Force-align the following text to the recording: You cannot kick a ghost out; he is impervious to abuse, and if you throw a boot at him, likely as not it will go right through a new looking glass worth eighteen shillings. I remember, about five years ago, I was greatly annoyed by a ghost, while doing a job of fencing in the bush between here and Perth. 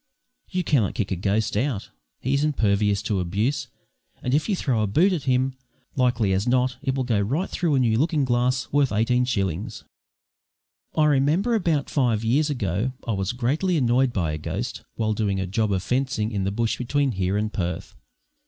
You 0.49 0.63
cannot 0.63 0.95
kick 0.95 1.11
a 1.11 1.15
ghost 1.15 1.55
out; 1.55 1.91
he 2.21 2.33
is 2.33 2.43
impervious 2.43 3.03
to 3.03 3.19
abuse, 3.19 3.67
and 4.23 4.33
if 4.33 4.49
you 4.49 4.55
throw 4.55 4.81
a 4.81 4.87
boot 4.87 5.13
at 5.13 5.25
him, 5.25 5.53
likely 5.95 6.33
as 6.33 6.47
not 6.47 6.77
it 6.81 6.95
will 6.95 7.03
go 7.03 7.21
right 7.21 7.47
through 7.47 7.75
a 7.75 7.79
new 7.79 7.99
looking 7.99 8.25
glass 8.25 8.67
worth 8.71 8.91
eighteen 8.91 9.25
shillings. 9.25 9.83
I 10.97 11.05
remember, 11.05 11.53
about 11.53 11.87
five 11.87 12.23
years 12.23 12.49
ago, 12.49 12.93
I 13.07 13.11
was 13.13 13.31
greatly 13.31 13.77
annoyed 13.77 14.11
by 14.11 14.31
a 14.31 14.39
ghost, 14.39 14.81
while 14.95 15.13
doing 15.13 15.39
a 15.39 15.45
job 15.45 15.71
of 15.71 15.83
fencing 15.83 16.31
in 16.31 16.45
the 16.45 16.51
bush 16.51 16.79
between 16.79 17.11
here 17.11 17.37
and 17.37 17.53
Perth. 17.53 17.93